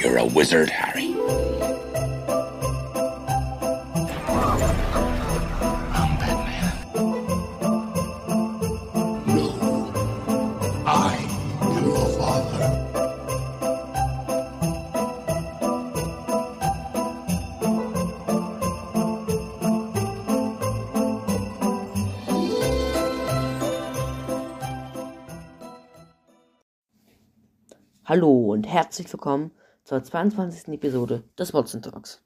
[0.00, 1.14] You're a wizard, Harry.
[5.92, 6.72] I'm Batman.
[9.26, 9.92] No.
[10.86, 11.16] I
[11.60, 12.68] am your father.
[28.06, 29.52] Hallo und herzlich willkommen
[29.90, 30.68] zur 22.
[30.68, 32.22] Episode des Watson Talks.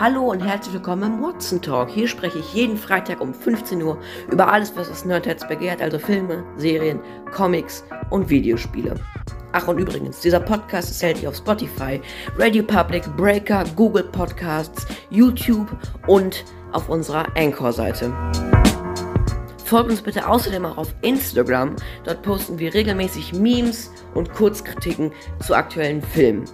[0.00, 1.90] Hallo und herzlich willkommen im Watson Talk.
[1.90, 3.98] Hier spreche ich jeden Freitag um 15 Uhr
[4.32, 6.98] über alles, was das Nerdherz begehrt, also Filme, Serien,
[7.34, 8.94] Comics und Videospiele.
[9.52, 12.00] Ach und übrigens, dieser Podcast ist erhältlich auf Spotify,
[12.38, 15.68] Radio Public, Breaker, Google Podcasts, YouTube
[16.06, 18.10] und auf unserer Anchor-Seite.
[19.66, 21.76] Folgt uns bitte außerdem auch auf Instagram.
[22.04, 26.46] Dort posten wir regelmäßig Memes und Kurzkritiken zu aktuellen Filmen.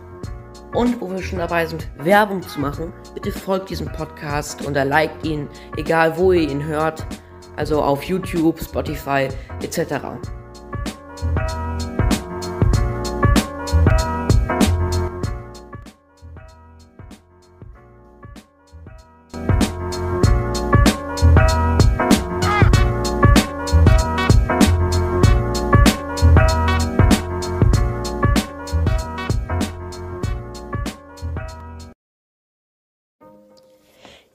[0.74, 5.24] Und wo wir schon dabei sind, Werbung zu machen, bitte folgt diesem Podcast und liked
[5.24, 7.06] ihn, egal wo ihr ihn hört.
[7.56, 9.28] Also auf YouTube, Spotify
[9.60, 9.92] etc.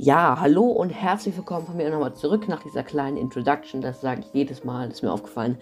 [0.08, 3.82] Ja, hallo und herzlich willkommen von mir nochmal zurück nach dieser kleinen Introduction.
[3.82, 5.58] Das sage ich jedes Mal, ist mir aufgefallen.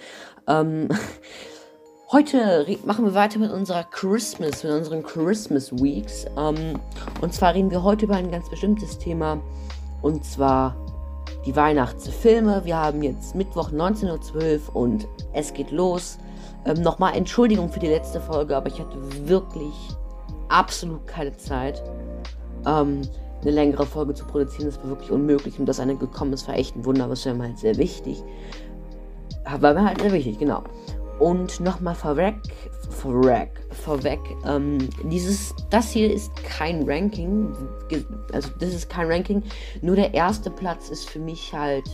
[0.48, 0.88] Ähm,
[2.12, 6.28] heute machen wir weiter mit unserer Christmas, mit unseren Christmas Weeks.
[6.38, 6.80] Ähm,
[7.22, 9.42] und zwar reden wir heute über ein ganz bestimmtes Thema.
[10.04, 10.76] Und zwar
[11.48, 12.66] die Weihnachtsfilme.
[12.66, 16.20] Wir haben jetzt Mittwoch 19.12 Uhr und es geht los.
[16.66, 19.74] Ähm, Nochmal Entschuldigung für die letzte Folge, aber ich hatte wirklich
[20.50, 21.82] absolut keine Zeit.
[22.68, 23.02] Ähm,
[23.46, 25.60] eine längere Folge zu produzieren, das war wirklich unmöglich.
[25.60, 28.24] Und dass eine gekommen ist, war echt ein Wunder, was wäre mir halt sehr wichtig.
[29.60, 30.64] War mir halt sehr wichtig, genau.
[31.20, 32.36] Und nochmal vorweg,
[32.90, 37.56] vorweg, vorweg, ähm, dieses, das hier ist kein Ranking,
[38.34, 39.42] also das ist kein Ranking,
[39.82, 41.90] nur der erste Platz ist für mich halt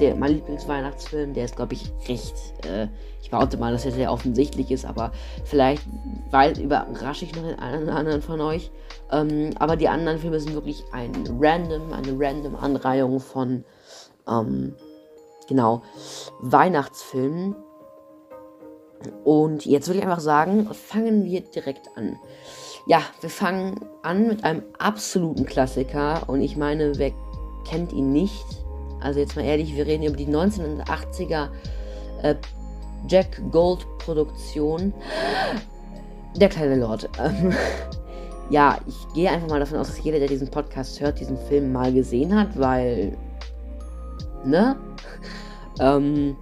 [0.00, 2.34] der, mein Lieblingsweihnachtsfilm, der ist, glaube ich, recht,
[2.66, 2.88] äh,
[3.22, 5.12] ich behaupte mal, dass er sehr offensichtlich ist, aber
[5.44, 5.82] vielleicht
[6.30, 8.70] weil, überrasche ich noch den einen oder anderen von euch.
[9.12, 13.64] Ähm, aber die anderen Filme sind wirklich ein random, eine random Anreihung von,
[14.28, 14.74] ähm,
[15.48, 15.82] genau,
[16.40, 17.54] Weihnachtsfilmen.
[19.24, 22.18] Und jetzt würde ich einfach sagen, fangen wir direkt an.
[22.86, 27.12] Ja, wir fangen an mit einem absoluten Klassiker und ich meine, wer
[27.64, 28.44] kennt ihn nicht?
[29.00, 31.48] Also jetzt mal ehrlich, wir reden über die 1980er
[32.22, 32.34] äh,
[33.08, 34.92] Jack Gold Produktion.
[36.36, 37.08] Der kleine Lord.
[37.18, 37.52] Ähm,
[38.50, 41.72] ja, ich gehe einfach mal davon aus, dass jeder, der diesen Podcast hört, diesen Film
[41.72, 43.16] mal gesehen hat, weil.
[44.44, 44.76] Ne?
[45.78, 46.36] Ähm,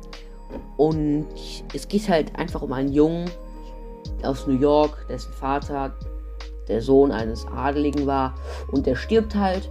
[0.76, 1.26] und
[1.72, 3.30] es geht halt einfach um einen Jungen
[4.22, 5.94] aus New York, dessen Vater
[6.66, 8.34] der Sohn eines Adeligen war
[8.72, 9.70] und der stirbt halt.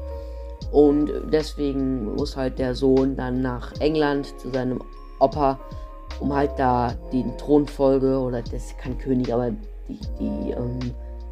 [0.72, 4.81] Und deswegen muss halt der Sohn dann nach England zu seinem
[5.19, 5.59] Opa,
[6.19, 9.51] um halt da die Thronfolge, oder das kein König, aber
[9.88, 10.79] die, die, ähm,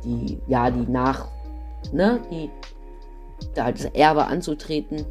[0.03, 1.27] die, ja, die nach,
[1.91, 2.49] ne, die,
[3.53, 5.05] da halt das Erbe anzutreten.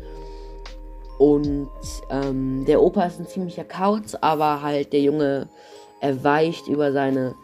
[1.19, 1.69] Und
[2.11, 5.49] ähm, der Opa ist ein ziemlicher Kauz, aber halt der Junge
[6.01, 7.35] erweicht über seine,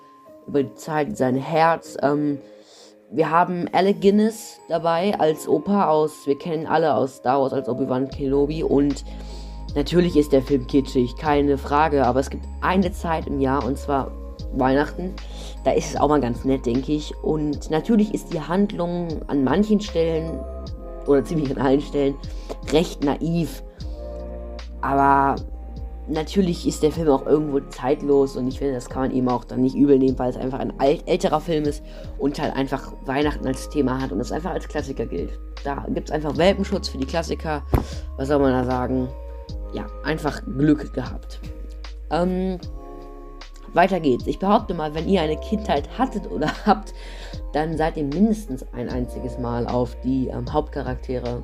[0.46, 1.96] über die Zeit, sein Herz.
[2.02, 2.38] Ähm,
[3.12, 7.68] wir haben Alec Guinness dabei als Opa aus, wir kennen alle aus Star Wars als
[7.68, 8.62] Obi-Wan Kenobi.
[8.62, 9.04] Und
[9.74, 13.76] natürlich ist der Film kitschig, keine Frage, aber es gibt eine Zeit im Jahr und
[13.76, 14.12] zwar
[14.52, 15.14] Weihnachten,
[15.64, 17.12] da ist es auch mal ganz nett, denke ich.
[17.22, 20.40] Und natürlich ist die Handlung an manchen Stellen
[21.06, 22.14] oder ziemlich an allen Stellen
[22.72, 23.62] recht naiv,
[24.80, 25.36] aber
[26.08, 29.44] natürlich ist der Film auch irgendwo zeitlos und ich finde, das kann man ihm auch
[29.44, 31.82] dann nicht übel nehmen, weil es einfach ein alt, älterer Film ist
[32.18, 35.38] und halt einfach Weihnachten als Thema hat und es einfach als Klassiker gilt.
[35.64, 37.62] Da gibt es einfach Welpenschutz für die Klassiker.
[38.16, 39.08] Was soll man da sagen?
[39.72, 41.40] Ja, einfach Glück gehabt.
[42.10, 42.58] Ähm,
[43.72, 44.26] weiter geht's.
[44.26, 46.92] Ich behaupte mal, wenn ihr eine Kindheit hattet oder habt,
[47.52, 51.42] dann seid ihr mindestens ein einziges Mal auf die ähm, Hauptcharaktere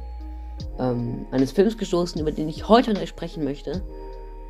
[0.79, 3.83] ähm, eines Films gestoßen, über den ich heute euch sprechen möchte.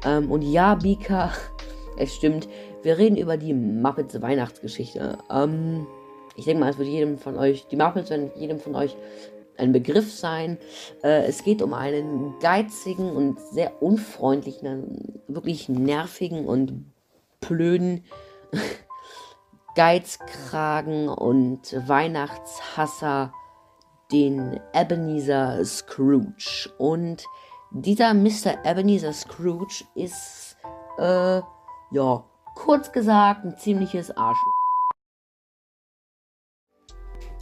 [0.05, 1.33] Ähm, und ja, Bika,
[1.97, 2.49] es stimmt,
[2.83, 5.19] wir reden über die Muppets Weihnachtsgeschichte.
[5.31, 5.87] Ähm,
[6.37, 8.97] ich denke mal, es wird jedem von euch, die Muppets werden jedem von euch
[9.59, 10.59] ein Begriff sein.
[11.03, 16.85] Äh, es geht um einen geizigen und sehr unfreundlichen, wirklich nervigen und
[17.41, 18.05] blöden
[19.75, 23.33] Geizkragen und Weihnachtshasser,
[24.13, 26.71] den Ebenezer Scrooge.
[26.79, 27.25] Und
[27.83, 28.65] dieser Mr.
[28.65, 30.57] Ebenezer Scrooge ist,
[30.99, 31.41] äh,
[31.91, 32.25] ja,
[32.55, 34.53] kurz gesagt, ein ziemliches Arschloch.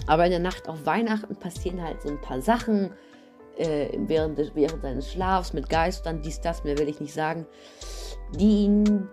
[0.06, 2.92] Aber in der Nacht auf Weihnachten passieren halt so ein paar Sachen
[3.56, 7.46] äh, während, des, während seines Schlafs mit Geistern, dies, das, mehr will ich nicht sagen,
[8.38, 9.08] die ihn,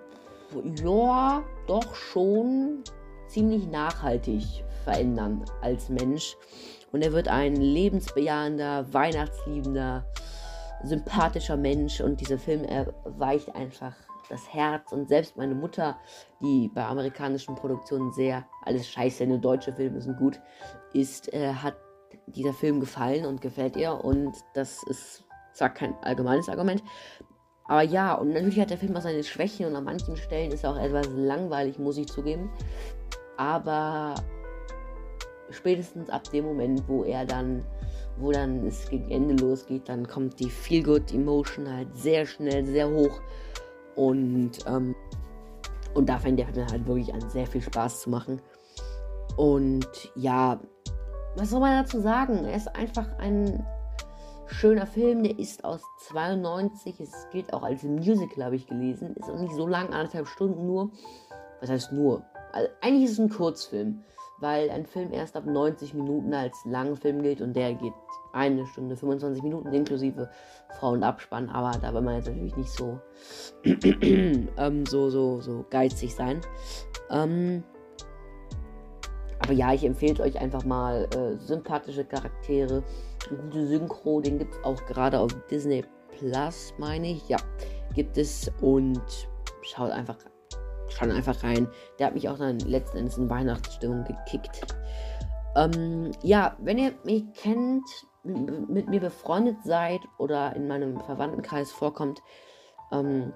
[0.84, 2.84] ja, doch schon
[3.28, 4.44] ziemlich nachhaltig
[4.84, 6.36] verändern als Mensch.
[6.92, 10.06] Und er wird ein lebensbejahender, weihnachtsliebender,
[10.84, 12.02] sympathischer Mensch.
[12.02, 13.94] Und dieser Film erweicht einfach
[14.30, 14.92] das Herz.
[14.92, 15.98] Und selbst meine Mutter,
[16.42, 20.40] die bei amerikanischen Produktionen sehr alles scheiße, nur deutsche Filme sind gut,
[20.94, 21.76] ist, äh, hat
[22.28, 23.94] dieser Film gefallen und gefällt ihr.
[24.04, 25.24] Und das ist
[25.54, 26.82] zwar kein allgemeines Argument,
[27.72, 30.66] aber ja, und natürlich hat der Film auch seine Schwächen und an manchen Stellen ist
[30.66, 32.52] er auch etwas langweilig, muss ich zugeben.
[33.38, 34.14] Aber
[35.52, 37.64] spätestens ab dem Moment, wo er dann,
[38.18, 42.66] wo dann es gegen Ende losgeht, dann kommt die Feel Good Emotion halt sehr schnell,
[42.66, 43.22] sehr hoch.
[43.96, 44.96] Und, ähm,
[45.94, 48.42] und da fängt der Film halt wirklich an, sehr viel Spaß zu machen.
[49.38, 50.60] Und ja,
[51.36, 52.46] was soll man dazu sagen?
[52.46, 53.66] Er ist einfach ein
[54.48, 57.00] schöner Film, der ist aus 92.
[57.00, 59.16] Es gilt auch als Musical, habe ich gelesen.
[59.16, 60.92] Ist auch nicht so lang, anderthalb Stunden nur.
[61.62, 62.24] Was heißt nur?
[62.52, 64.04] Also, eigentlich ist es ein Kurzfilm,
[64.42, 67.94] weil ein Film erst ab 90 Minuten als Langfilm gilt und der geht
[68.34, 70.30] eine Stunde 25 Minuten inklusive
[70.80, 71.50] Frau und Abspann.
[71.50, 73.00] Aber da will man jetzt natürlich nicht so,
[73.64, 76.42] ähm, so, so, so geizig sein.
[77.10, 77.64] Ähm,
[79.40, 82.84] aber ja, ich empfehle euch einfach mal äh, sympathische Charaktere,
[83.30, 85.84] gute Synchro, den gibt es auch gerade auf Disney
[86.18, 87.28] Plus, meine ich.
[87.30, 87.38] Ja,
[87.94, 89.02] gibt es und
[89.64, 90.18] schaut einfach,
[90.92, 91.68] schaut einfach rein.
[91.98, 94.62] Der hat mich auch dann letzten Endes in Weihnachtsstimmung gekickt.
[95.56, 97.86] Ähm, ja, wenn ihr mich kennt,
[98.24, 102.22] mit mir befreundet seid oder in meinem Verwandtenkreis vorkommt,
[102.92, 103.34] ähm,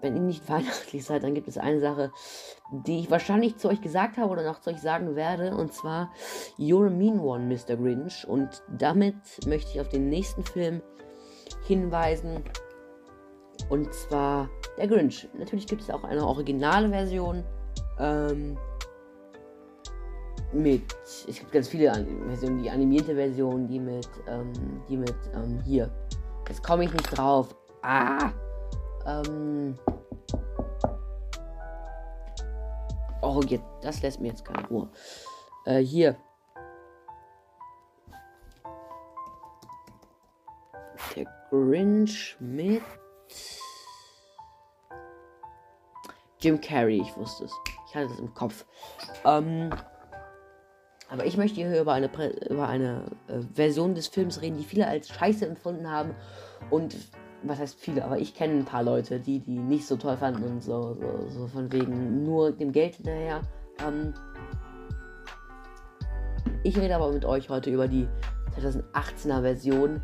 [0.00, 2.12] wenn ihr nicht weihnachtlich seid, dann gibt es eine Sache,
[2.70, 5.56] die ich wahrscheinlich zu euch gesagt habe oder noch zu euch sagen werde.
[5.56, 6.10] Und zwar
[6.58, 7.76] You're a Mean One, Mr.
[7.76, 8.26] Grinch.
[8.26, 9.16] Und damit
[9.46, 10.82] möchte ich auf den nächsten Film
[11.66, 12.44] hinweisen.
[13.68, 14.48] Und zwar
[14.78, 15.28] der Grinch.
[15.38, 17.44] Natürlich gibt es auch eine originale Version.
[17.98, 18.56] Ähm,
[20.52, 20.82] mit,
[21.28, 21.92] es gibt ganz viele
[22.28, 24.52] Versionen, die animierte Version, die mit, ähm,
[24.88, 25.90] die mit, ähm, hier.
[26.48, 27.54] Jetzt komme ich nicht drauf.
[27.82, 28.30] Ah!
[29.06, 29.76] Ähm.
[33.22, 34.88] Oh, jetzt, das lässt mir jetzt keine Ruhe.
[35.64, 36.16] Äh, hier.
[41.16, 42.82] Der Grinch mit
[46.46, 47.52] Jim Carrey, ich wusste es.
[47.88, 48.66] Ich hatte es im Kopf.
[49.24, 49.70] Ähm,
[51.08, 52.08] aber ich möchte hier über eine,
[52.48, 56.14] über eine äh, Version des Films reden, die viele als scheiße empfunden haben
[56.70, 56.94] und
[57.42, 60.44] was heißt viele, aber ich kenne ein paar Leute, die die nicht so toll fanden
[60.44, 63.40] und so, so, so von wegen nur dem Geld hinterher.
[63.84, 64.14] Ähm,
[66.62, 68.06] ich rede aber mit euch heute über die
[68.56, 70.00] 2018er Version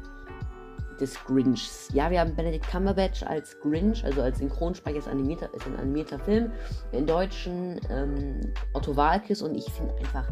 [1.00, 1.88] des Grinchs.
[1.92, 6.18] Ja, wir haben Benedict Cumberbatch als Grinch, also als Synchronsprecher, ist, animierter, ist ein animierter
[6.18, 6.52] Film.
[6.92, 8.40] In Deutschen ähm,
[8.72, 10.26] Otto Walkes und ich finde einfach,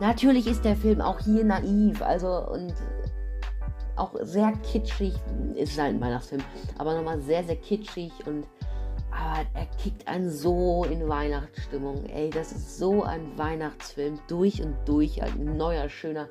[0.00, 2.74] natürlich ist der Film auch hier naiv, also und
[3.96, 5.14] auch sehr kitschig.
[5.54, 6.42] Ist halt ein Weihnachtsfilm,
[6.78, 8.46] aber nochmal sehr, sehr kitschig und
[9.16, 12.04] aber er kickt einen so in Weihnachtsstimmung.
[12.06, 15.22] Ey, das ist so ein Weihnachtsfilm durch und durch.
[15.22, 16.28] Ein neuer, schöner,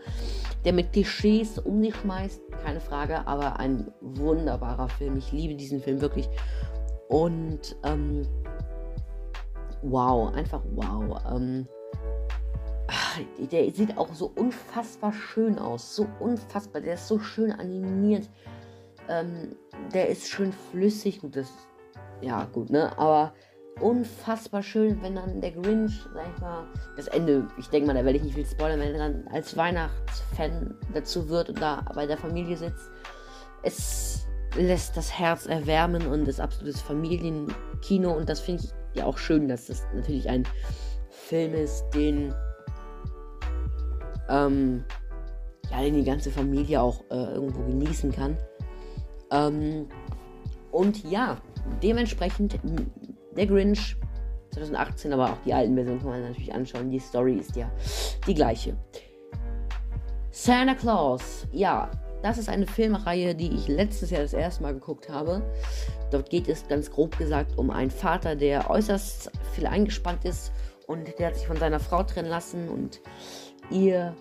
[0.64, 5.18] der mit Klischees um sich schmeißt, keine Frage, aber ein wunderbarer Film.
[5.18, 6.30] Ich liebe diesen Film wirklich.
[7.08, 8.28] Und ähm,
[9.82, 11.20] wow, einfach wow.
[11.32, 11.68] Ähm,
[13.52, 15.96] der sieht auch so unfassbar schön aus.
[15.96, 16.82] So unfassbar.
[16.82, 18.30] Der ist so schön animiert.
[19.10, 19.56] Ähm,
[19.94, 21.22] der ist schön flüssig.
[21.22, 21.52] Gut, das.
[22.22, 22.98] Ja, gut, ne?
[22.98, 23.34] Aber
[23.82, 28.06] unfassbar schön, wenn dann der Grinch, sag ich mal, das Ende, ich denke mal, da
[28.06, 32.06] werde ich nicht viel spoilern, wenn er dann als Weihnachtsfan dazu wird und da bei
[32.06, 32.90] der Familie sitzt.
[33.64, 39.18] Es lässt das Herz erwärmen und ist absolutes Familienkino und das finde ich ja auch
[39.18, 40.48] schön, dass das natürlich ein
[41.10, 42.34] Film ist, den
[44.30, 44.86] ähm,
[45.72, 48.38] ja, den die ganze Familie auch äh, irgendwo genießen kann.
[49.32, 49.88] Ähm,
[50.72, 51.38] und ja,
[51.82, 52.60] dementsprechend
[53.36, 53.96] der Grinch
[54.52, 56.90] 2018, aber auch die alten Versionen kann man natürlich anschauen.
[56.90, 57.70] Die Story ist ja
[58.28, 58.76] die gleiche.
[60.32, 61.90] Santa Claus, ja,
[62.22, 65.42] das ist eine Filmreihe, die ich letztes Jahr das erste Mal geguckt habe.
[66.12, 70.52] Dort geht es ganz grob gesagt um einen Vater, der äußerst viel eingespannt ist
[70.88, 73.02] und der hat sich von seiner Frau trennen lassen und
[73.70, 74.16] ihr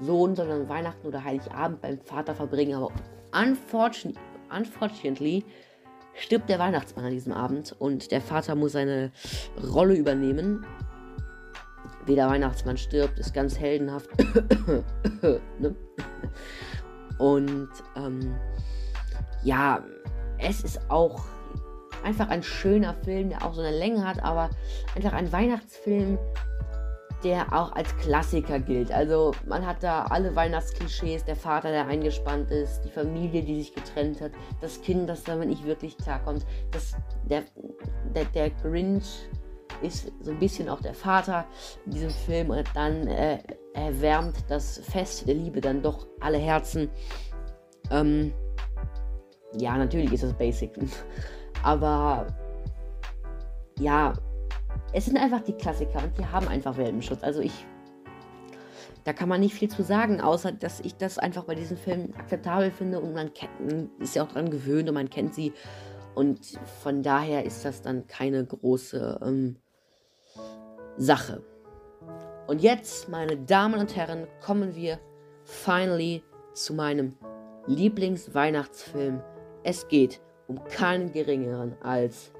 [0.00, 2.92] Sohn soll dann Weihnachten oder Heiligabend beim Vater verbringen, aber
[3.32, 4.20] unfortunately,
[4.56, 5.44] unfortunately
[6.14, 9.12] stirbt der Weihnachtsmann an diesem Abend und der Vater muss seine
[9.72, 10.64] Rolle übernehmen.
[12.06, 14.10] Wie der Weihnachtsmann stirbt, ist ganz heldenhaft.
[15.58, 15.76] ne?
[17.18, 18.34] Und ähm,
[19.44, 19.84] ja,
[20.38, 21.24] es ist auch
[22.02, 24.50] einfach ein schöner Film, der auch so eine Länge hat, aber
[24.96, 26.18] einfach ein Weihnachtsfilm,
[27.24, 28.90] der auch als Klassiker gilt.
[28.90, 33.74] Also man hat da alle Weihnachtsklischees, der Vater, der eingespannt ist, die Familie, die sich
[33.74, 36.96] getrennt hat, das Kind, das damit nicht wirklich klarkommt, das,
[37.28, 37.44] der,
[38.14, 39.28] der, der Grinch
[39.80, 41.46] ist so ein bisschen auch der Vater
[41.86, 43.38] in diesem Film und dann äh,
[43.74, 46.90] erwärmt das Fest der Liebe dann doch alle Herzen.
[47.90, 48.32] Ähm,
[49.58, 50.72] ja, natürlich ist das basic.
[51.62, 52.26] Aber
[53.78, 54.12] ja,
[54.92, 57.22] es sind einfach die Klassiker und die haben einfach Welpenschutz.
[57.22, 57.66] Also ich.
[59.04, 62.14] Da kann man nicht viel zu sagen, außer dass ich das einfach bei diesen Filmen
[62.14, 65.52] akzeptabel finde und man kennt, ist ja auch daran gewöhnt und man kennt sie.
[66.14, 69.56] Und von daher ist das dann keine große ähm,
[70.96, 71.42] Sache.
[72.46, 75.00] Und jetzt, meine Damen und Herren, kommen wir
[75.44, 76.22] finally
[76.52, 77.16] zu meinem
[77.66, 79.20] Lieblingsweihnachtsfilm.
[79.64, 82.32] Es geht um keinen geringeren als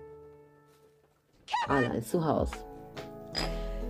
[1.69, 2.53] Allein zu Hause.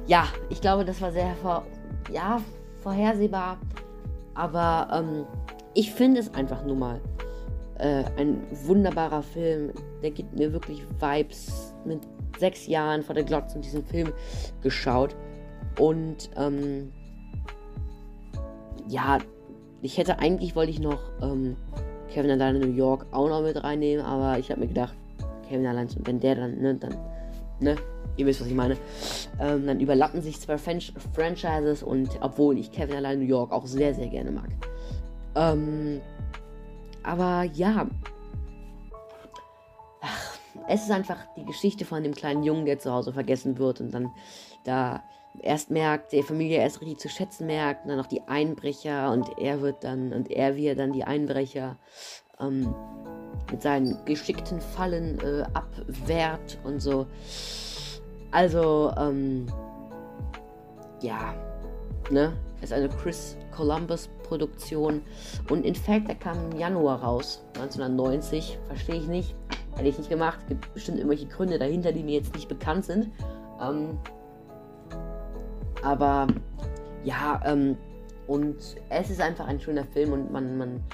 [0.07, 1.65] Ja, ich glaube, das war sehr vor,
[2.11, 2.41] ja,
[2.83, 3.59] vorhersehbar.
[4.35, 5.27] Aber ähm,
[5.75, 7.01] ich finde es einfach nur mal
[7.79, 9.73] äh, ein wunderbarer Film.
[10.03, 11.75] Der gibt mir wirklich Vibes.
[11.85, 12.01] Mit
[12.39, 14.13] sechs Jahren vor der Glotze diesen Film
[14.63, 15.15] geschaut.
[15.79, 16.93] Und ähm,
[18.89, 19.19] ja,
[19.81, 21.57] ich hätte eigentlich wollte ich noch ähm,
[22.13, 24.95] Kevin allein in New York auch noch mit reinnehmen, aber ich habe mir gedacht,
[25.49, 26.95] Kevin allein, wenn der dann, ne, dann
[27.63, 27.77] ne?
[28.17, 28.77] Ihr wisst, was ich meine.
[29.41, 30.81] Ähm, dann überlappen sich zwei Fran
[31.15, 34.51] Franchises und obwohl ich Kevin allein New York auch sehr, sehr gerne mag.
[35.35, 36.01] Ähm,
[37.03, 37.87] aber ja.
[40.03, 40.39] Ach,
[40.69, 43.93] es ist einfach die Geschichte von dem kleinen Jungen, der zu Hause vergessen wird und
[43.93, 44.11] dann
[44.65, 45.03] da
[45.41, 49.39] erst merkt, der Familie erst richtig zu schätzen merkt, und dann noch die Einbrecher und
[49.39, 51.77] er wird dann, und er wird dann die Einbrecher.
[52.39, 52.75] Ähm,
[53.51, 57.07] mit seinen geschickten Fallen äh, abwehrt und so.
[58.31, 59.47] Also, ähm,
[61.01, 61.35] ja,
[62.11, 62.33] ne?
[62.63, 65.03] Ist eine Chris Columbus Produktion
[65.51, 68.59] und in fact, der kam im Januar raus, 1990.
[68.69, 69.35] Verstehe ich nicht.
[69.75, 70.39] Hätte ich nicht gemacht.
[70.49, 73.11] Gibt bestimmt irgendwelche Gründe dahinter, die mir jetzt nicht bekannt sind.
[73.61, 73.99] Ähm,
[75.83, 76.29] aber
[77.05, 77.77] ja, ähm,
[78.27, 78.57] und
[78.89, 80.85] es ist einfach ein schöner Film und man, man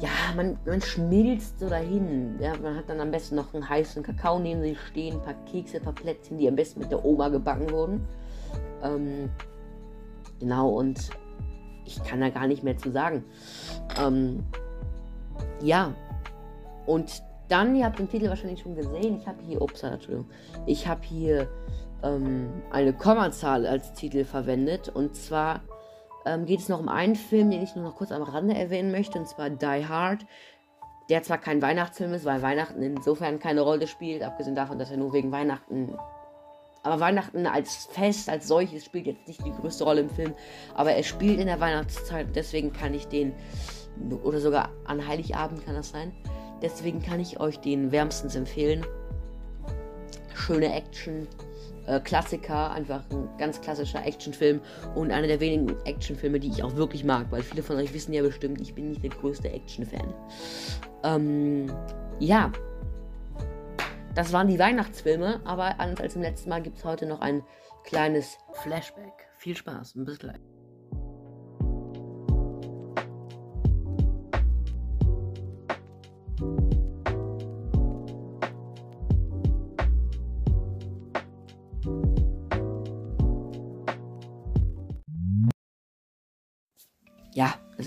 [0.00, 2.38] ja, man, man schmilzt so dahin.
[2.40, 5.34] Ja, man hat dann am besten noch einen heißen Kakao neben sich stehen, ein paar
[5.44, 8.06] Kekse, ein paar Plätzchen, die am besten mit der Oma gebacken wurden.
[8.82, 9.30] Ähm,
[10.40, 11.10] genau, und
[11.84, 13.24] ich kann da gar nicht mehr zu sagen.
[14.00, 14.42] Ähm,
[15.60, 15.94] ja,
[16.86, 20.28] und dann, ihr habt den Titel wahrscheinlich schon gesehen, ich habe hier, ups, Entschuldigung,
[20.66, 21.48] ich habe hier
[22.02, 25.60] ähm, eine Kommazahl als Titel verwendet und zwar
[26.26, 28.92] ähm, geht es noch um einen Film, den ich nur noch kurz am Rande erwähnen
[28.92, 30.26] möchte, und zwar Die Hard.
[31.08, 34.96] Der zwar kein Weihnachtsfilm ist, weil Weihnachten insofern keine Rolle spielt, abgesehen davon, dass er
[34.96, 35.96] nur wegen Weihnachten.
[36.84, 40.34] Aber Weihnachten als Fest, als solches, spielt jetzt nicht die größte Rolle im Film.
[40.74, 43.34] Aber er spielt in der Weihnachtszeit, deswegen kann ich den.
[44.22, 46.12] Oder sogar an Heiligabend kann das sein.
[46.62, 48.86] Deswegen kann ich euch den wärmstens empfehlen.
[50.34, 51.28] Schöne Action,
[51.86, 54.60] äh, Klassiker, einfach ein ganz klassischer Actionfilm
[54.94, 58.12] und einer der wenigen Actionfilme, die ich auch wirklich mag, weil viele von euch wissen
[58.12, 60.14] ja bestimmt, ich bin nicht der größte Actionfan.
[61.04, 61.72] Ähm,
[62.18, 62.52] ja.
[64.14, 67.42] Das waren die Weihnachtsfilme, aber anders als im letzten Mal gibt es heute noch ein
[67.84, 69.28] kleines Flashback.
[69.38, 70.51] Viel Spaß und bis gleich.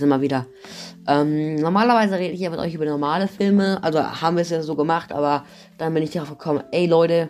[0.06, 0.46] Immer wieder.
[1.08, 3.84] Ähm, normalerweise rede ich ja mit euch über normale Filme.
[3.84, 5.46] Also haben wir es ja so gemacht, aber
[5.78, 7.30] dann bin ich darauf gekommen, ey Leute,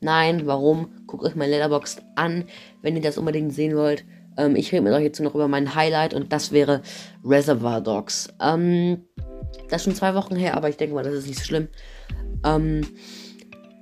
[0.00, 0.88] nein, warum?
[1.06, 2.44] Guckt euch mein Letterbox an,
[2.82, 4.04] wenn ihr das unbedingt sehen wollt.
[4.36, 6.82] Ähm, ich rede mit euch jetzt noch über mein Highlight und das wäre
[7.24, 8.28] Reservoir Dogs.
[8.40, 9.04] Ähm,
[9.68, 11.68] das ist schon zwei Wochen her, aber ich denke mal, das ist nicht so schlimm.
[12.44, 12.82] Ähm,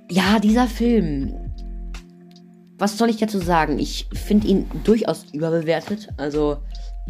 [0.09, 1.33] ja, dieser Film,
[2.77, 3.79] was soll ich dazu sagen?
[3.79, 6.09] Ich finde ihn durchaus überbewertet.
[6.17, 6.57] Also,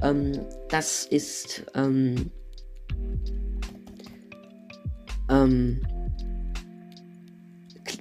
[0.02, 2.32] ähm, das ist, ähm,
[5.30, 5.82] ähm,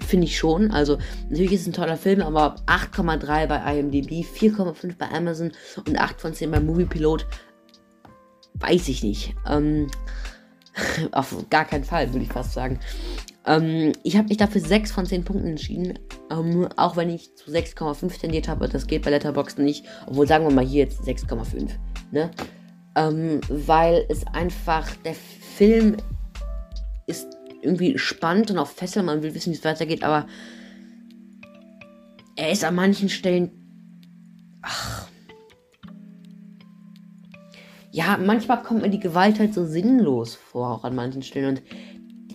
[0.06, 0.70] finde ich schon.
[0.70, 0.98] Also,
[1.28, 5.52] natürlich ist es ein toller Film, aber 8,3 bei IMDb, 4,5 bei Amazon
[5.86, 7.26] und 8 von 10 bei Moviepilot.
[8.54, 9.34] Weiß ich nicht.
[9.48, 9.90] Ähm,
[11.12, 12.78] auf gar keinen Fall, würde ich fast sagen.
[13.46, 15.98] Ähm, ich habe mich dafür 6 von 10 Punkten entschieden.
[16.30, 18.68] Ähm, auch wenn ich zu 6,5 tendiert habe.
[18.68, 19.84] Das geht bei Letterboxd nicht.
[20.06, 21.70] Obwohl, sagen wir mal hier jetzt 6,5.
[22.10, 22.30] Ne?
[22.96, 25.96] Ähm, weil es einfach, der Film
[27.06, 27.26] ist
[27.62, 29.06] irgendwie spannend und auch fesselnd.
[29.06, 30.26] Man will wissen, wie es weitergeht, aber
[32.36, 33.50] er ist an manchen Stellen.
[34.62, 35.08] Ach.
[37.90, 41.56] Ja, manchmal kommt mir die Gewalt halt so sinnlos vor, auch an manchen Stellen.
[41.56, 41.62] Und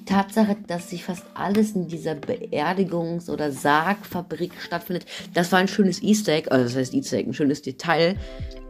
[0.10, 6.02] Tatsache, dass sich fast alles in dieser Beerdigungs- oder Sargfabrik stattfindet, das war ein schönes
[6.02, 8.18] Easter Egg, also das heißt Easter Egg, ein schönes Detail,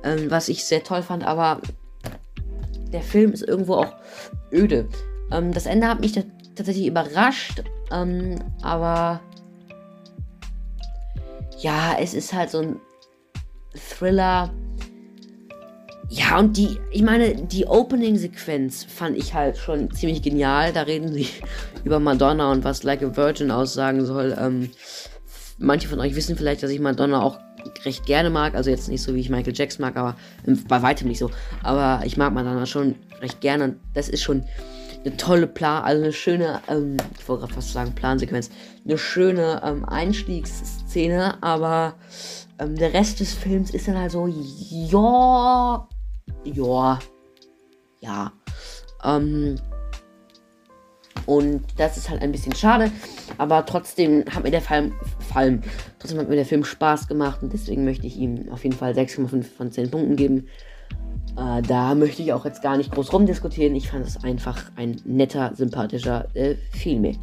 [0.04, 1.62] ähm, was ich sehr toll fand, aber
[2.92, 3.94] der Film ist irgendwo auch
[4.52, 4.90] öde.
[5.32, 6.20] Ähm, das Ende hat mich
[6.56, 9.22] tatsächlich überrascht, ähm, aber
[11.60, 12.80] ja, es ist halt so ein
[13.74, 14.52] Thriller.
[16.12, 20.74] Ja, und die, ich meine, die Opening-Sequenz fand ich halt schon ziemlich genial.
[20.74, 21.28] Da reden sie
[21.84, 24.36] über Madonna und was Like a Virgin aussagen soll.
[24.40, 24.72] Ähm,
[25.60, 27.38] manche von euch wissen vielleicht, dass ich Madonna auch
[27.86, 28.56] recht gerne mag.
[28.56, 30.16] Also jetzt nicht so, wie ich Michael Jackson mag, aber
[30.68, 31.30] bei weitem nicht so.
[31.62, 33.66] Aber ich mag Madonna schon recht gerne.
[33.66, 34.46] Und das ist schon
[35.06, 38.50] eine tolle Plan, also eine schöne, ähm, ich wollte gerade fast sagen Plansequenz,
[38.84, 41.94] eine schöne ähm, Einstiegsszene, aber
[42.60, 45.88] ähm, der Rest des Films ist dann halt so, ja,
[46.44, 47.00] ja,
[48.00, 48.32] ja.
[49.04, 49.56] Ähm,
[51.26, 52.92] und das ist halt ein bisschen schade,
[53.38, 54.94] aber trotzdem hat mir der Film,
[55.32, 55.62] Film,
[56.00, 58.94] trotzdem hat mir der Film Spaß gemacht und deswegen möchte ich ihm auf jeden Fall
[58.94, 60.48] 6,5 von 10 Punkten geben.
[61.38, 63.76] Äh, da möchte ich auch jetzt gar nicht groß rumdiskutieren.
[63.76, 67.16] Ich fand es einfach ein netter, sympathischer äh, Film.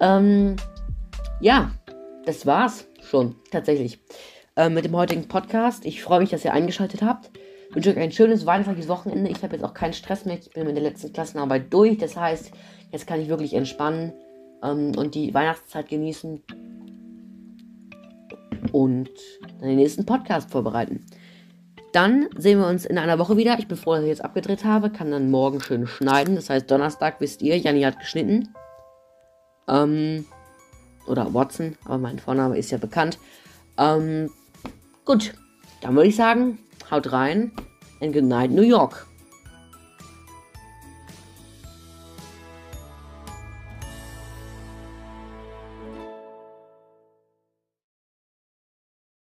[0.00, 0.56] Ähm,
[1.40, 1.70] ja,
[2.24, 4.00] das war's schon tatsächlich
[4.56, 5.86] äh, mit dem heutigen Podcast.
[5.86, 7.30] Ich freue mich, dass ihr eingeschaltet habt.
[7.76, 9.30] Wünsche euch ein schönes weihnachtliches Wochenende.
[9.30, 10.38] Ich habe jetzt auch keinen Stress mehr.
[10.38, 11.98] Ich bin mit der letzten Klassenarbeit durch.
[11.98, 12.50] Das heißt,
[12.90, 14.14] jetzt kann ich wirklich entspannen
[14.62, 16.42] ähm, und die Weihnachtszeit genießen
[18.72, 19.10] und
[19.58, 21.04] dann den nächsten Podcast vorbereiten.
[21.92, 23.58] Dann sehen wir uns in einer Woche wieder.
[23.58, 24.88] Ich bin froh, dass ich jetzt abgedreht habe.
[24.88, 26.34] Kann dann morgen schön schneiden.
[26.34, 28.54] Das heißt, Donnerstag wisst ihr, Janni hat geschnitten.
[29.68, 30.24] Ähm,
[31.06, 33.18] oder Watson, aber mein Vorname ist ja bekannt.
[33.76, 34.30] Ähm,
[35.04, 35.34] gut,
[35.82, 36.58] dann würde ich sagen,
[36.90, 37.52] haut rein
[38.00, 39.06] and good night, New York.